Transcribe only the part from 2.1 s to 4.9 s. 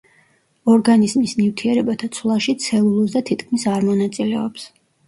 ცვლაში ცელულოზა თითქმის არ მონაწილეობს.